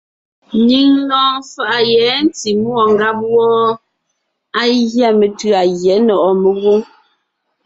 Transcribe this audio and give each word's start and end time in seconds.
Nyìŋ 0.65 0.89
lɔɔn 1.09 1.35
faʼa 1.51 1.77
yɛ̌ 1.93 2.07
ntí 2.25 2.49
múɔ 2.61 2.81
ngáb 2.93 3.17
wɔ́ɔ, 3.33 3.59
á 4.59 4.61
gʉa 4.89 5.09
metʉ̌a 5.19 5.61
Gyɛ̌ 5.79 5.97
Nɔ̀ʼɔ 6.07 6.29
Megwǒŋ. 6.41 6.79